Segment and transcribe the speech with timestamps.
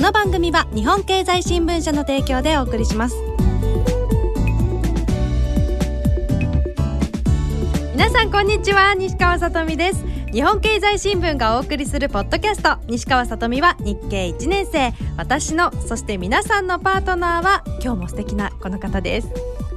[0.00, 3.16] この番組は日本経済新聞社の提供でお送りします。
[7.92, 10.02] 皆さんこんにちは西川さとみです。
[10.32, 12.78] 日本経済新聞がお送りするポッドキャスト。
[12.86, 14.94] 西川さとみは日経1年生。
[15.18, 19.28] 私のそして皆さんのパートナーは今日も素敵なこの方です。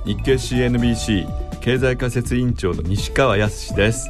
[0.05, 4.09] 日経 CNBC 経済解説委員長の西川康です。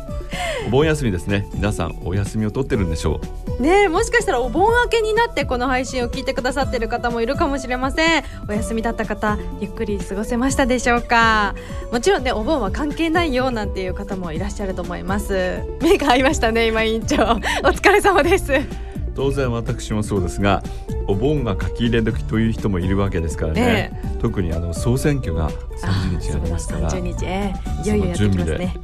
[0.65, 1.47] お盆休みですね。
[1.53, 3.21] 皆さんお休みを取ってるんでしょ
[3.59, 3.61] う。
[3.61, 8.23] ねもしかしたらお盆明けになってこの配信を聞いてくださってる方もいるかもしれません。
[8.49, 11.53] お休みだった方ゆっくり過ごせましたでしょうか。
[11.91, 15.61] もちろんねお盆は関係ないよなんていう方もいらっしゃると思います。
[15.79, 17.17] 目が合いましたね今委員長。
[17.17, 17.17] お
[17.67, 18.51] 疲れ様です。
[19.15, 20.63] 当然私もそうですが
[21.07, 26.89] お盆が書き入れ時という人もいるわけですからね、えー、特にあの総選挙が30日ありますから。
[26.89, 28.75] 30日、えー、いよいよやってきますね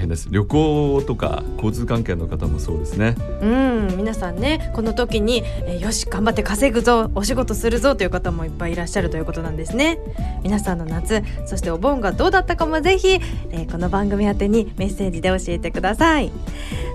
[0.00, 0.28] 変です。
[0.30, 3.14] 旅行とか交通関係の方もそうですね。
[3.40, 9.98] うん皆さんねこの時に、えー、よし頑張って稼ぐぞお仕事するぞという方もいっぱいいらっしゃるということなんですね。
[10.42, 16.32] 皆さんの夏そしてお盆がどうだったかもぜひ、えー、この番組宛てにメッセージで教えてください。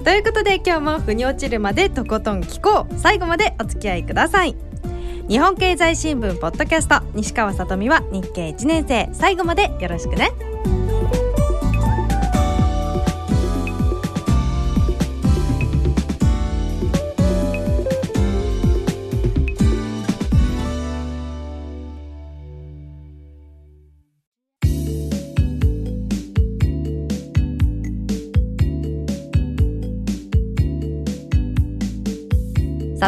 [0.04, 3.00] ということで今日も腑に落ちるまでとことん聞こう。
[3.00, 4.56] 最後までお付き合いください。
[5.28, 9.10] 日本経済新聞ポッドキャスト西川さとみは日経1年生。
[9.14, 10.32] 最後までよろしくね。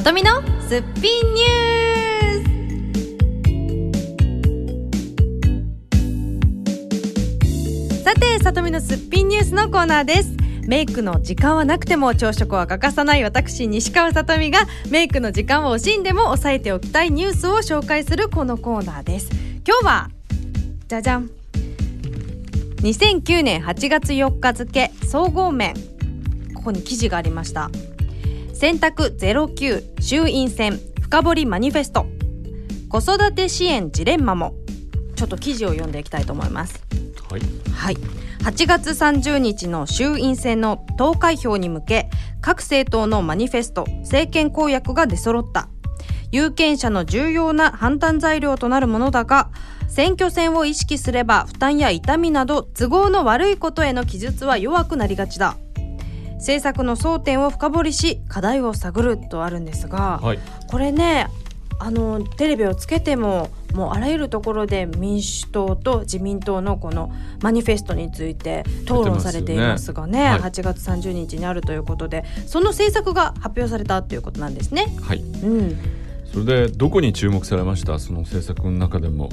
[0.08, 2.48] とみのすっぴんニュー
[7.98, 8.04] ス。
[8.06, 10.30] さてさとみのすっぴんニュースのコーナーです。
[10.66, 14.60] メイクの時間はなくても朝食は欠かさない私西川さとみが
[14.90, 19.30] メイクの時間を惜しんでも抑えておきたいニュースを紹介するこのコーナーです。
[19.68, 20.10] 今日は
[20.88, 21.30] じゃじゃん。
[22.78, 25.74] 2009年8月4日付総合面。
[26.56, 27.70] ここに記事がありました。
[28.58, 32.08] 選択09衆院選深掘りマニフェスト。
[32.90, 34.56] 子育て支援ジレンマも。
[35.16, 36.84] ちょっと記事を読んでいきたいと思います。
[37.30, 37.42] はい、
[37.72, 37.98] はい、
[38.42, 42.10] 8月30日の衆院選の投開票に向け
[42.42, 45.70] 各政党のマニフェスト政権公約が出揃った。
[46.32, 49.52] 有権者の重要な判断材料となるものだが
[49.88, 55.58] 選挙戦を意識すれば負担や痛みなど都合の悪いことへの記述は弱くなりがちだ
[56.38, 61.28] 政策の争点を深掘りし課題を探るとあるんですが、はい、これね
[61.80, 67.12] あのテレビをつけてももうあらゆるところで民主党と自民党のこの
[67.42, 74.88] マニフェストについて討論されていますがねね、はい、8月30日にあるということでその政策が発表されたということなんですね。
[75.02, 75.78] はい、うん、
[76.32, 79.30] それでどこに注目されましたその政策の中でも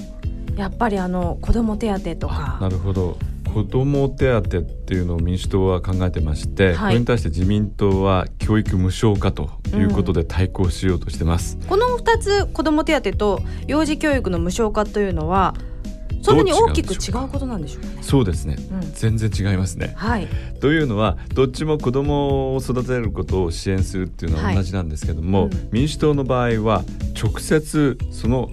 [0.56, 3.16] やっぱりあの子ども手当とかなるほど
[3.54, 15.54] 子ども手当っていうのを民主党は考えてまして、はい、これに対して自民党は教育無償化ということで対抗しようとしてます、うん、この2つ子ども手当と幼児教育の無償化というのは
[16.20, 20.26] そんなに大きく違うことなんでしょうか、ね、そうですね、うん、全然違いますね、はい、
[20.60, 26.82] というのはどっちも子どもを育てることを支援するっていうのは同じなんですけども、はいうん、民主党の場合は
[27.14, 28.50] 直接その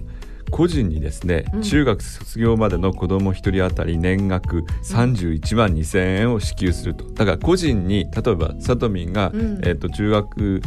[0.52, 7.06] 個人にですね、うん、中学卒業までの子ども1人当たり年額31万2,000円を支給すると。
[7.06, 10.62] だから個人に例えばさとみんが、うん、えーと、中学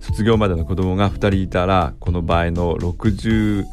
[0.00, 3.64] 卒業までの子どもが2人いたらこの場合の62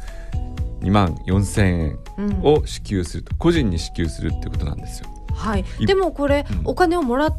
[0.88, 5.08] 万4,000円を支給すると、個人に支給するってことなんですよ。
[5.34, 7.32] はい、でもこれ、お金をもらう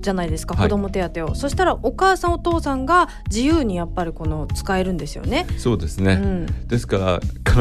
[0.00, 5.46] じゃないですか、子ども手当を、はい、そしたらお母さんお父さんが自由にやっぱりこの使えるんですよね。
[5.58, 7.20] そうですね、うん、ですから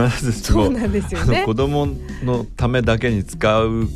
[0.09, 1.87] 必ずしもそうなんですよ、ね、子供
[2.23, 3.87] のためだけに使う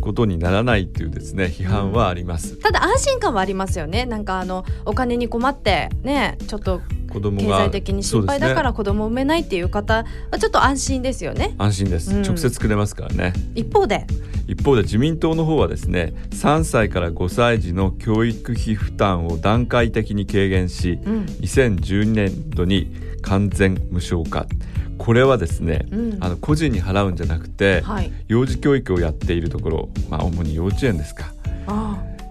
[0.00, 4.06] ことにならないっていうですね批判はあります、うん、ただ安心感はありますよね。
[4.06, 11.54] なんかあのお金に困ってねちょっと子供経済的に心配だから子供を産めないっていう方はちょっと安心ですよね。
[11.58, 13.32] 安心です、うん、直接くれますからね。
[13.54, 14.06] 一方で。
[14.46, 24.46] 一方で自民党の方はですね3歳から5歳児の教育費負担を段階的に軽減し、うん、2012年度に完全無償化。
[24.98, 31.32] これはですね、うん、あの個人に払うんじゃなくて、はい、幼児教育をやっているところ、まあ、主に幼稚園ですか。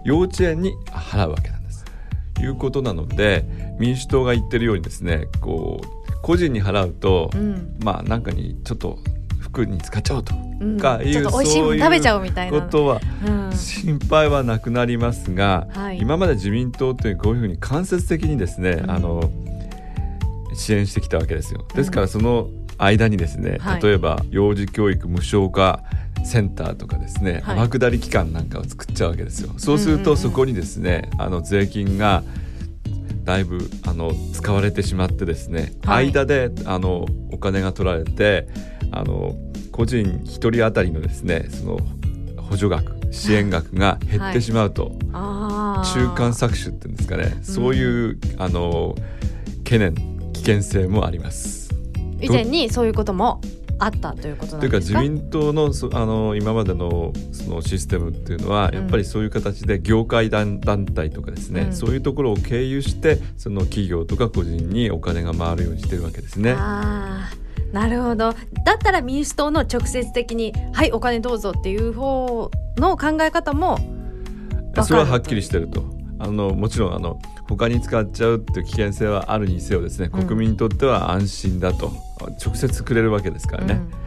[0.04, 1.55] 幼稚園に払うわけ。
[2.42, 3.46] いうことなので
[3.80, 8.98] 民主党が言ってるようにですねこう個人に払うと、うん、まあなんかにちょっと
[9.40, 13.00] 服に使っちゃおうとかいう、うん、そういうことは
[13.54, 19.32] 心配はなくなりますが、はい、今まで自民党っていうこういうふうに間接的にですね、うん、あの
[20.54, 21.66] 支援してきたわけですよ。
[21.76, 25.84] ですからその間にですね、例えば幼児教育無償化
[26.24, 29.54] センターとかですね、はい、天下り機関なんかを作っちゃうわけですよ。
[29.58, 32.24] そうするとそこにですね、あの税金が
[33.24, 38.48] だいぶあの使われてしまってですね、はい、間であのお金が取られて
[38.92, 39.36] あの
[39.72, 41.80] 個人一人当たりのですねその
[42.38, 48.96] 補助額支援額が減ってしまうと、はい、中間搾取っていうんですかね、そういう、あの
[49.64, 49.96] 懸念
[50.34, 51.65] 危険性もあります。
[52.22, 53.42] 以前にそういうことも
[53.78, 54.94] あったということなんですか？
[54.94, 66.56] というか自民党のあの今までのそのシステムっていうのは、やっぱりそういう形で業界団団体とかですね、うん、そういうところを経由してその企業とか個人にお金が回るようにしてるわけですね。
[66.58, 67.30] あ
[67.74, 68.34] なるほど
[68.64, 73.78] だったら民主党の直接的に「はいお金どうぞ」っていう方の考え方も
[74.82, 75.84] それははっきりしてると。
[76.18, 81.92] あのもちろんあの他に使っちゃうっていう危険性はあるにせよですね国民にとっては安心だと、
[82.44, 83.74] 直接くれるわけですからね。
[83.76, 84.06] うん。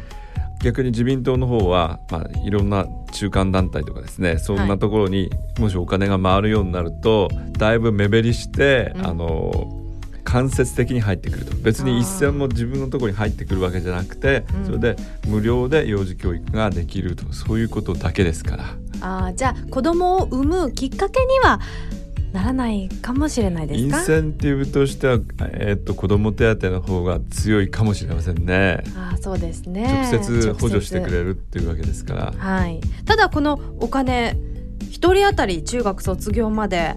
[0.60, 5.30] 逆に自民党の方は、まあ、いろんな中間団体とかですねそんなところに
[5.60, 9.78] もしお金が回るようになると、はい、だいぶ目減りして、うん、あの
[10.24, 11.56] 間接的に入ってくると。
[11.56, 14.96] 別に一銭も自分のところに入ってくるわけじゃなくて、それで
[15.26, 18.64] 無料で幼児教育ができるとそういうことだけですから。
[19.00, 21.60] あじゃあ子供を産むきっかけには
[22.32, 25.14] ならないかもしれないですインセンティブとしては、
[25.52, 28.84] えー、っと子ども手当の方が強いかもしれませんね。
[28.96, 32.34] あそうですね直接補助してくれるっていうわけですから。
[32.36, 34.36] はい、ただこのお金
[34.90, 36.96] 一人当たり中学卒業まで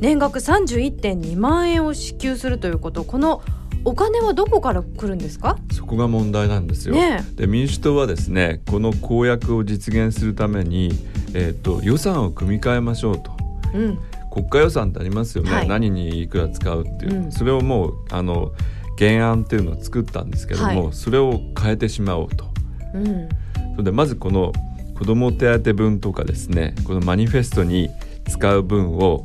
[0.00, 3.42] 年額31.2万円を支給するということこの
[3.84, 5.56] お金はどこから来るんですか？
[5.72, 6.94] そこが問題なんですよ。
[6.94, 10.90] ね、で民主党はですねこの公約を実現するために、
[11.34, 13.30] えーと、予算を組み替えましょうと。
[13.74, 13.98] うん
[14.34, 18.52] 国家予算ってありますよね、はい、何にいくら使うっていう、うん、それをもうあの
[18.98, 22.46] 原案っていうのを作ったんですけども、はい、それを変えてしまおうと。
[22.94, 23.28] うん、
[23.72, 24.52] それでまずこの
[24.98, 27.90] 子ども手当分とかですねこのマニフェストに
[28.28, 29.24] 使う分を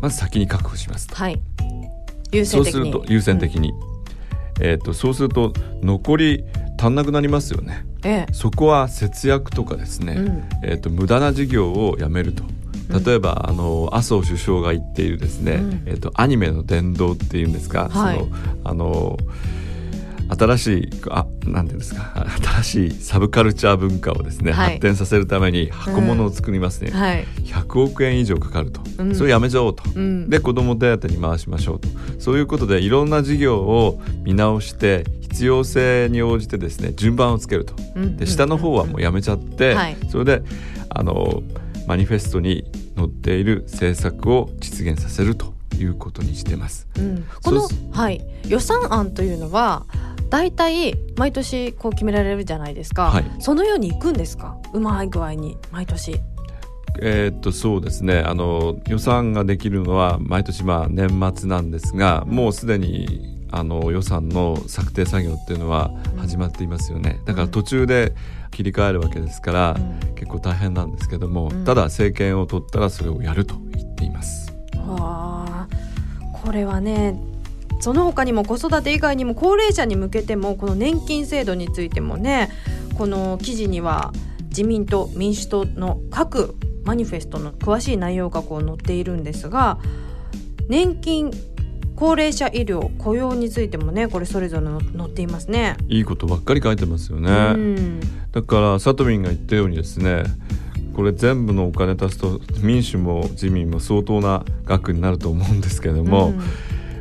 [0.00, 1.14] まず先に確保しますと。
[1.14, 1.40] はい、
[2.32, 3.76] 優先そうすると優先的に、うん、
[4.60, 6.44] えーと、そうすると残り
[6.78, 7.86] 足んなくなりますよね。
[8.04, 12.44] ええ、そこは節約とかですね、うん、えーと無駄な事業をやめると。
[12.88, 18.28] 例えば、あの麻生首相が言っているですね、うん、えっと、アニメの殿堂っていうんですか、はい、その
[18.64, 19.18] あの
[20.28, 22.26] 新しいあなんていうんですか
[22.62, 27.00] 新しいサブカルチャー文化をですね、はい、発展させるために箱物を作りますね、うん。
[27.00, 31.88] はい、100億円以上かかると、うん、それやめちゃおうと、うん、で子ども手当に回しましょうと。
[32.18, 37.74] そういうことでいろんな事業を見直して必要性に応じてですね順番をつけると、
[38.16, 39.76] で下の方はもうやめちゃって、
[40.10, 40.42] それで
[40.88, 41.42] あの
[41.86, 42.64] マニフェストに
[42.96, 46.86] 載っている政策を実現させるということにしてます。
[46.96, 48.24] うん、このはい。
[48.48, 49.86] 予算案というのは
[50.30, 54.56] 大体毎年こう決められるじゃないですか、はい、そのようにいくんですか？
[54.72, 56.20] うまい具合に毎年。
[57.00, 58.20] えー、っとそうですね。
[58.20, 67.20] あの予算ができるのは毎年まあ年末なんですがもうすでにあの予算の策定作業っていうのは始まっていますよね。
[67.24, 68.14] だから途中で
[68.54, 74.52] 切り替えるわけですから、うん、結構大変なんですけども、うん、ただ政権を取ったらそれをやると言っています。
[74.76, 75.68] はあ、
[76.32, 77.18] これはね
[77.80, 82.50] その他にも子育て以外にも高齢者に向けてもこの年金制度についてもね
[82.96, 84.12] この記事には
[84.44, 89.78] 自民党民主党の各マニフェストの詳しい内容がこう載っているんですが
[90.68, 91.30] 年金
[91.96, 95.76] 高齢者医療雇用についてもねこれそれぞれ載っていますね。
[95.88, 98.00] いいことばっかり書いてますよね、うん、
[98.32, 100.24] だからサトミンが言ったようにですね
[100.94, 106.40] これ全部のお金足すと民主も自民も相当な額になると思うんですけども、うん、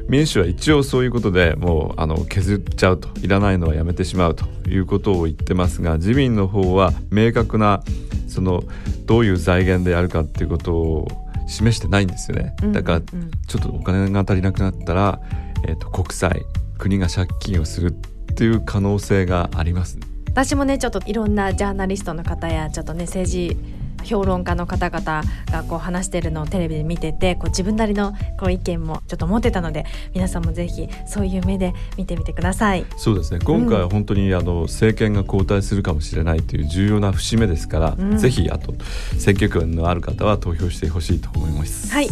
[0.07, 7.83] 民主は一応そういうことでもうあの削っちゃうといらないのはやめてしまうということを言ってますが自民の方は明確な
[8.27, 8.63] その
[9.05, 15.19] どういう財源でやるかっていうことを示してないんですよねだからちょっとお金が足りなくなったら、
[15.67, 16.43] えーと、国債
[16.77, 19.97] 国が借金をするっていう可能性があります。
[20.27, 23.55] 私もねちょっといろんなジャーナリストの方やちょっとね政治
[24.03, 32.85] 評論家の方々がこう話してるのをテレビで見ててこう自分なりのこう意見もちょっと持ってたので皆さんもぜひそういう目で見てみてください。
[32.97, 33.39] そうですね。
[33.43, 38.73] 今回は本当に、あの政権が交代するかもしれないという重要な節目ですから、うん、ぜひあと
[39.17, 41.91] 選挙権のある方は投票してほしいと思います。
[41.91, 42.09] はい。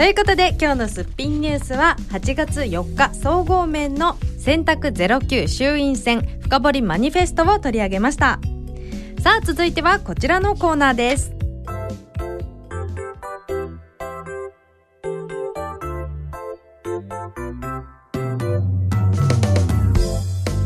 [0.00, 8.40] ということで今日のすっぴんニュースは8月4日総合面の選択09衆院選深掘りマニフェストを取り上げました
[9.22, 11.32] さあ続いてはこちらのコーナーです。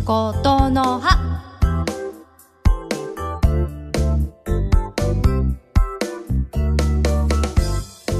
[0.04, 1.18] ことの葉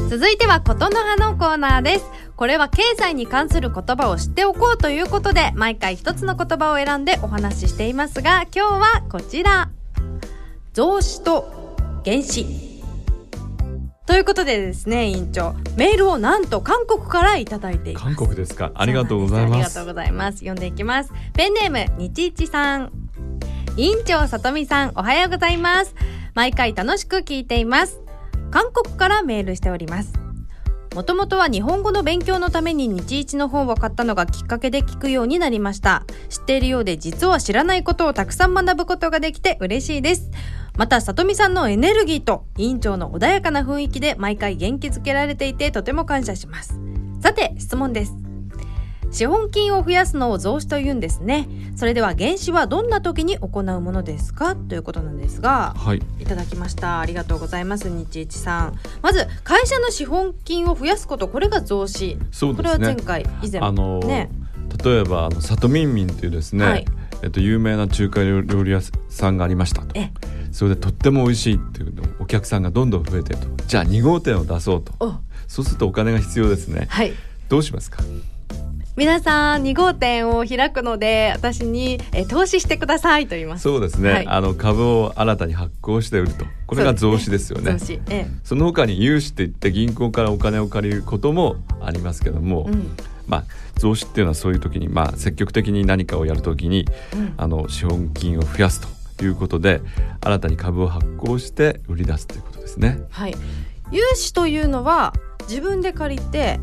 [0.09, 2.11] 続いてはことの葉のコーナーです。
[2.35, 9.71] これは経済に関する言葉を知っておこうということで毎回一つの言葉を選んでお話ししていますが今日はこちら
[10.75, 12.45] 増資と減資。
[14.07, 18.05] ということでですね委員長メールをなんと韓国からいただいています。
[18.05, 18.73] 韓国ですか？
[18.75, 19.55] ありがとうございます。
[19.55, 20.39] ありがとうございます。
[20.39, 21.13] 読んでいきます。
[21.33, 22.93] ペンネームにちいちさん。
[23.77, 25.95] 委員長さとみさんおはようございます。
[26.35, 28.01] 毎回楽しく聞いています。
[28.51, 30.13] 韓国からメールしております
[30.95, 40.31] もともとは日本語の勉強のために日一の本を買ったのがきっかけで聞くようになりました知っているようで実は知らないことをたくさん学ぶことができて嬉しいです
[40.77, 46.81] また、里美さんのエネルギーと委員長の穏やかな雰囲気で毎回元気づけられていてとても感謝します。
[47.21, 48.24] さて、質問です。
[49.15, 51.49] 資本金を増やすのを増資というんですね。
[51.77, 54.57] それでは原資はどんな時に行うものですか？
[54.57, 56.99] ということなんですが、はい、いただきました。
[56.99, 57.89] ありがとうございます。
[57.89, 58.79] 日一さん。
[59.03, 62.19] まず会社の資本金を増やすこと、これが増資。
[62.33, 62.57] そうですね。
[62.57, 64.31] これは前回以前、あのー、ね。
[64.85, 66.85] 例えばあの里民民というですね、はい、
[67.23, 69.95] えっと有名な中華料理屋さんがありましたと。
[70.51, 77.13] それでとっても美味しいっていうお客さんがどんどん増えてるとじゃあ2号店を出そうとそうするとお金が必要ですね、はい、
[77.49, 78.03] どうしますか？
[78.97, 83.65] 皆さん2号店を開くので私にえ投資してくださいと言います。
[83.65, 86.45] そうですね、はい、あの株を新たに発行して売ると。
[86.67, 92.97] これが増資ですよね、ねええ、その他に融資って言って銀行からお金を借りることもありますけども、うん、
[93.27, 93.45] まあ
[93.79, 98.81] 増資っていうのはそういう時にまあ積極的に何かをやるときに、うん、あの資本金を増やす
[99.17, 99.83] ということで
[100.21, 103.01] 新たに株を発行して売り出すということですね。
[103.11, 103.35] はい、
[103.91, 105.13] 融資というのは
[105.49, 106.61] 自分で借りて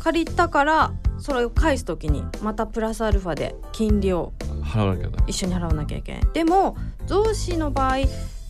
[0.00, 0.92] 借りたから
[1.24, 6.22] それを返す時にまたプラスアルファで金利を払わなきゃ一緒に払わなきゃいけない。
[6.34, 6.76] でも
[7.06, 8.06] 増資の場合、え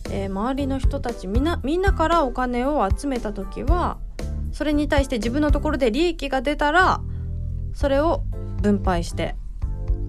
[0.09, 3.97] ー、周りの人たちみんなみんなからお金を集めた時は
[4.51, 6.99] それに対して自分のところで利益が出たら
[7.73, 8.23] それを
[8.61, 9.37] 分配して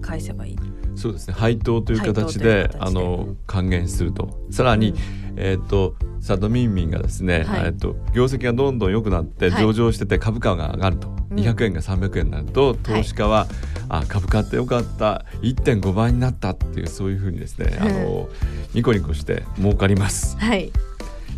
[0.01, 0.57] 返せばいい。
[0.97, 1.35] そうですね。
[1.35, 4.45] 配当という形であの還元すると。
[4.51, 4.97] さらに、うん、
[5.37, 5.95] えっ、ー、と
[6.27, 13.47] 佐渡民民がですね、はい、えっと業績がどんどん良くなって上場してて株価が上がると、はい、200円が300円になると投資家は、はい、
[13.89, 18.27] あ株価ってよかった1.5倍になったっていうそういうふうにですね、あの
[18.73, 20.37] ニコニコして儲かります。
[20.37, 20.71] はい、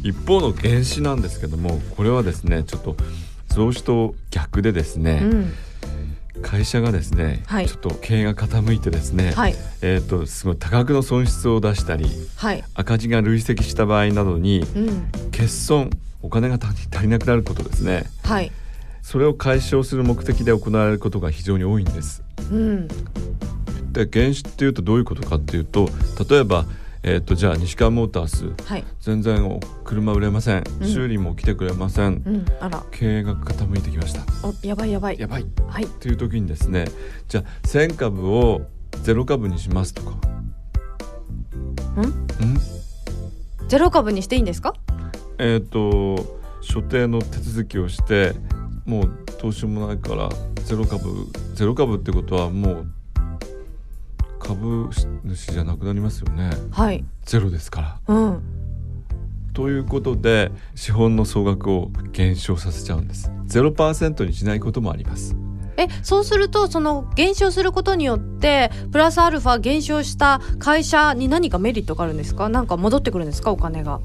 [0.04, 2.96] 一方の原資なんですけどもこれはですねちょっと
[3.50, 5.54] 増資と逆でですね、うん
[6.42, 15.90] 会社がですね、はい、ちょっと経営が傾いてですね、はい、えーと、すごい多額の損失を出したり、はい、赤字が累積した場合などに、うん、欠損
[16.22, 18.52] お金が足りなくなることですね、はい、
[19.02, 22.24] それを解消する目的で行われることが非常に多いんです。
[22.52, 22.88] うん、
[23.92, 25.90] で原資っていうとどういうことかっていうと
[26.30, 26.66] 例えば
[27.02, 32.84] えーと、じゃあ西川モータース、はい、全然車売れません、うん、修理も来てくれません、うん、あら。
[32.92, 34.22] 経営が傾いてきました。
[34.46, 35.20] おやばいやばい。
[35.20, 36.86] やばい、はい、っていう時にですね
[37.30, 38.62] じゃあ1000株を
[39.04, 40.10] ゼロ株にしますとか。
[40.12, 42.02] ん？
[42.02, 42.60] ん？
[43.70, 44.74] ゼロ株にしていいんですか？
[45.38, 48.34] えっ、ー、と所定の手続きをして
[48.86, 50.28] もうどうしようもないから
[50.66, 52.92] ゼロ株ゼロ株ってことはもう
[54.50, 54.90] 株
[55.26, 56.50] 主じゃなくなりますよね。
[56.72, 57.04] はい。
[57.24, 58.16] ゼロですから。
[58.16, 58.42] うん。
[59.54, 63.32] ということで資本の総額を減少させちゃうんです。
[63.46, 65.36] ゼロパーセントにしないこともあります。
[65.78, 72.50] えそうするとその減少することによってプラスアルファ減少した会社に何かメリットがあるんですか？
[72.50, 73.52] なんか戻ってくるんですか？
[73.52, 74.00] お金が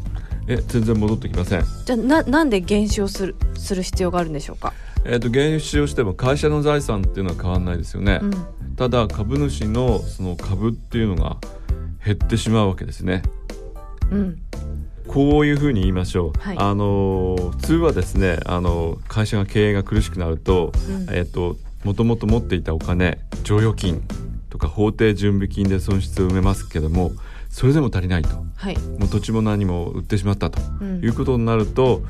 [0.47, 4.73] え全然戻ってきませんじゃあななんで減少するする必要があるんでしょうか？
[5.07, 8.33] えっ、と減少しても会社の財産っていうのは変わらないですよね、うん。
[8.77, 11.37] ただ株主のその株っていうのが
[12.05, 13.23] 減ってしまうわけですね。
[14.11, 14.39] うん、
[15.07, 16.39] こういうふうに言いましょう。
[16.39, 18.39] はい、あの普通はですね。
[18.47, 24.03] あの会社が経営が苦しくなると、うん、えっ、ともともと持っていたお金剰余金
[24.49, 27.13] とか法定準備金で損失を埋めますけども
[27.51, 32.03] それでも足りないと、はい、もう土地も何も売ってしまったと、うん、いうことになると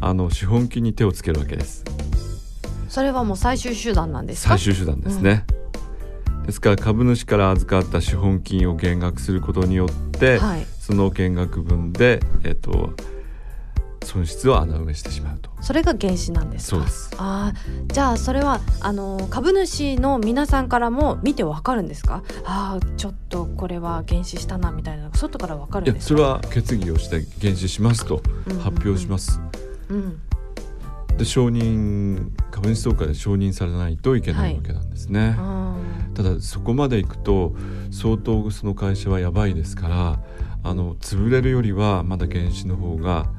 [0.00, 1.84] あの資本金に手をつけるわけです。
[2.88, 5.44] それはもう最終手段なんです最終手段ですね、
[6.38, 12.92] うん、ですから株主から預かった資本金を減額することによって、はい、その減額分でえっと
[14.04, 15.50] 損失を穴埋めしてしまうと。
[15.60, 17.10] それが原資なんですそうです。
[17.18, 17.52] あ
[17.88, 22.22] じゃあそれはあの株主の皆さんからも見てわかるんですか？
[22.44, 26.08] あちょっとこれは減資したなみたいな外からわかるんですか？
[26.08, 28.22] それは決議をして減資しますと
[28.62, 29.40] 発表します、
[29.88, 30.20] うん、うんうん
[31.16, 35.78] で承認株主総会で承認されないといけないわけなんですね、は
[36.12, 37.54] い、ただそこまでいくと
[37.90, 40.20] 相当その会社はやばいですから
[40.62, 43.30] あの潰れるよりはまだ原資の方が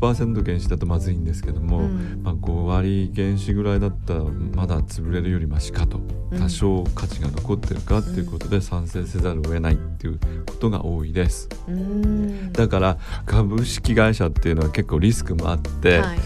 [0.00, 6.00] 100%原資だとまずいんですけども、うん、まあ、5割原資ぐらいだったらまだ潰れるよりましかと。
[6.36, 16.18] 多少価値が残ってるかっていうことで賛成せざるを得ないっていうことが多いです、うん、だから株式会社っていうのは結構リスクもあって、はい、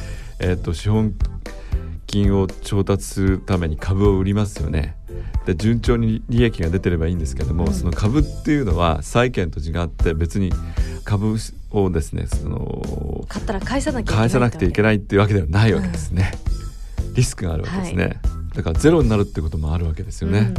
[0.42, 1.14] えーと、資本
[2.06, 4.96] 金を調達するために株を売りますよね。
[5.46, 10.52] で順調に利益が出てればいいんですけども、うん、その株っていうのは債券と違って別に
[11.04, 11.36] 株
[11.70, 14.82] をですねその買ったら返さなきゃ返さなくていけ。
[14.82, 16.32] ないっていうわけではないわけですね、
[16.98, 18.16] うん、リスクがあるわけですね、はい、
[18.56, 20.52] だからゼロになるってこともあるわけですよね、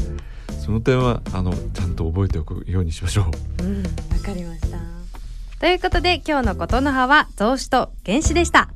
[0.50, 3.64] うん、その点はあのちゃんと覚えておくようにしましょう。
[3.64, 3.84] うん。
[3.84, 3.90] わ
[4.24, 4.78] かりました。
[5.60, 8.70] ということで今日のことの葉は増資と原資でした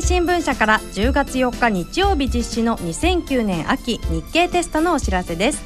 [0.00, 5.62] 済新聞社から10月4日日曜日実施の2009年秋日経テストのお知らせです。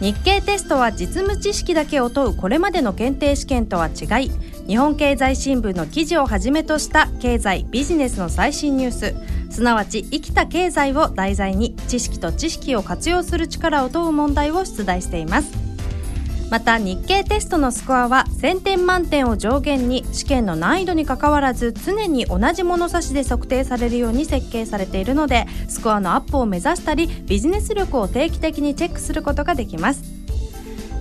[0.00, 4.30] 日経テストは実務知識だけを問うこれまでの検定試験とは違い
[4.66, 9.14] 日本経済新聞の記事をはじめとした経済ビジネスの最新ニュース
[9.50, 15.65] すなわち生きた経済を題材に知識と知識を活用する力を問う問題を出題しています。
[16.50, 30.02] また日経テストのスコアは1000点満点を上限に試験の難易度にかかわらず常に同じ物差しで測定されるように設計されているのでスコアのアップを目指したりビジネス力を定期的にチェックすることができます。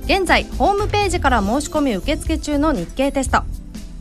[0.05, 3.43] 現在ホームページから申し込み受付中の日経テスト。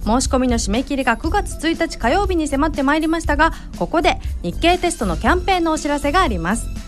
[0.05, 6.84] 申し込みの締め切りが9月1日火曜日に迫ってまいりましたがここで日経テストのキャンペーンのお知らせがあります。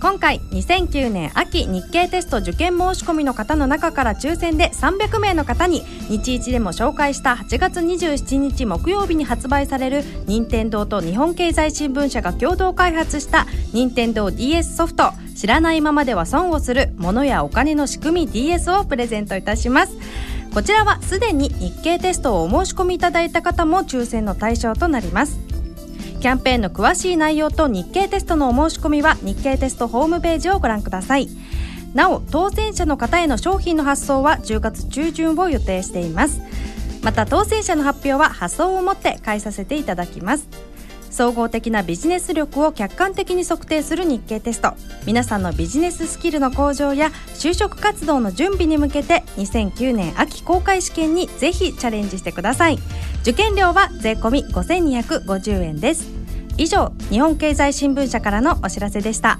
[0.00, 15.12] 今回2009年秋日経テスト受験申し込みの方の中から抽選で300名の方に日一でも紹介した8月27日木曜日に発売される任天堂と日本経済新聞社が共同開発した任天堂 d s ソフト。
[15.36, 19.96] 知らないままでは損をする物やお金の仕組み DS をプレゼントいたします。
[20.52, 25.49] こちらはすでに日経テストをお申し込みいただいた方も抽選の対象となります。
[26.20, 31.28] キャンペーンの詳しい内容と日経テストのお申し込みは日経テストホームページをご覧ください。
[31.94, 36.42] なお当選者の方への商品の発送は10月中旬を予定しています。
[37.02, 40.46] また当選者の発表は発送をもって返させていただきます。
[41.10, 44.74] 総合的なビジネス力を客観的に測定する日経テスト。
[45.06, 52.78] 皆さんのビジネススキルの向上や就職活動の準備に向けて2009年秋公開試験にぜひチャレンジしてください。
[53.22, 56.08] 受験料は税込5250円です。
[56.56, 59.38] 以上日本経済新聞社からのお知らせでした。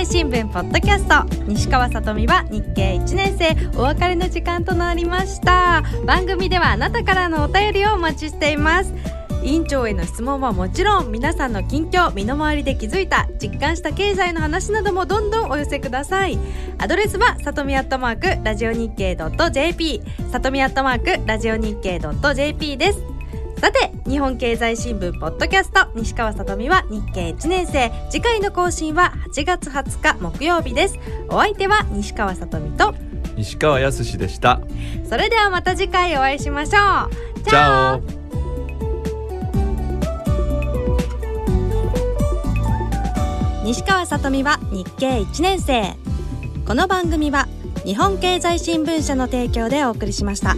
[0.00, 1.44] 経新聞ポッドキャスト。
[1.44, 3.54] 西川さとみは日経1年生。
[3.78, 5.82] お別れの時間となりました。
[6.06, 8.94] 番組ではあなたからのお便りをお待ちしています。
[9.42, 11.12] 委員長への質問はもちろん。
[11.12, 16.38] 皆さんの近況身の回りで気づいた実感した経済の話などもどんどんお寄せください。
[16.78, 19.14] アドレスはさとみアットマークラジオ日経
[19.52, 22.00] .jp さとみアットマークラジオ日経
[22.34, 23.09] .jp です。
[23.60, 27.92] さて日本経済新聞ポッドキャスト西川さとみは日経1年生。
[28.08, 30.98] 次回の更新は8月20日木曜日です。
[31.28, 32.94] お相手は西川さとみと
[33.36, 34.62] 西川康でした。
[35.06, 37.40] それではまた次回お会いしましょう。
[37.42, 38.02] チャオ
[43.62, 45.96] 西川さとみは日経1年生。
[46.66, 47.46] この番組は
[47.84, 50.56] 日本経済新聞社の提供でお送りしました。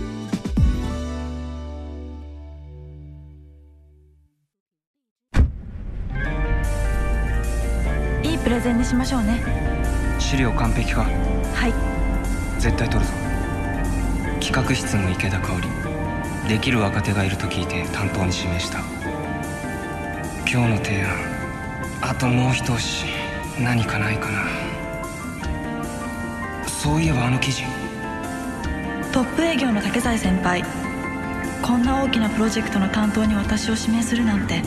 [8.53, 9.43] レゼンにしましょうね。
[10.19, 11.05] 資料完璧か？
[11.55, 12.61] はい。
[12.61, 13.13] 絶対取るぞ。
[14.41, 15.69] 企画室の池田香織。
[16.51, 18.81] できる若手がいると聞いて担当に指名した。
[20.41, 21.17] 今日の提案。
[22.03, 23.07] あともう一押し。
[23.59, 24.43] 何かないかな。
[26.69, 27.63] そういえばあの記事。
[29.13, 30.63] トップ営業の竹財先輩。
[31.63, 34.63] こんな大きなプロジェクトの担当に私を指名するなんて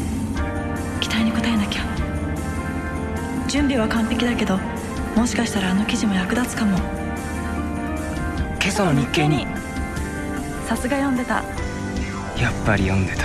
[3.47, 4.59] 準備は完璧だけど
[5.15, 6.77] もしかしたらあの記事も役立つかも。
[8.59, 9.47] 今朝の日経に。
[10.67, 11.43] さすが読んでた。
[12.41, 13.23] やっぱり読んでた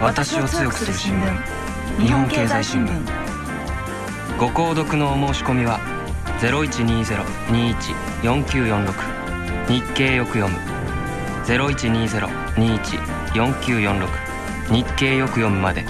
[0.00, 1.42] 私を強くする新聞。
[1.98, 2.92] 日本経済新聞。
[4.38, 5.80] ご購読のお申し込みは
[8.22, 8.92] 0120-21-4946
[9.68, 10.58] 日経よく読む。
[11.46, 14.08] 0120-21-4946
[14.70, 15.86] 日経よく読むまで